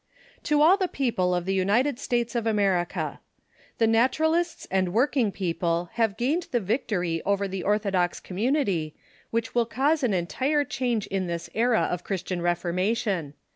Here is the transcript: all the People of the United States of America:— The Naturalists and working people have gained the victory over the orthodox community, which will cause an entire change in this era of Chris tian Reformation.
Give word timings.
all 0.53 0.77
the 0.77 0.87
People 0.87 1.35
of 1.35 1.45
the 1.45 1.53
United 1.53 1.99
States 1.99 2.33
of 2.33 2.47
America:— 2.47 3.19
The 3.77 3.85
Naturalists 3.85 4.67
and 4.71 4.91
working 4.93 5.31
people 5.31 5.89
have 5.93 6.17
gained 6.17 6.47
the 6.49 6.59
victory 6.59 7.21
over 7.23 7.47
the 7.47 7.61
orthodox 7.61 8.19
community, 8.19 8.95
which 9.29 9.53
will 9.53 9.67
cause 9.67 10.01
an 10.01 10.15
entire 10.15 10.63
change 10.63 11.05
in 11.05 11.27
this 11.27 11.51
era 11.53 11.81
of 11.81 12.03
Chris 12.03 12.23
tian 12.23 12.41
Reformation. 12.41 13.35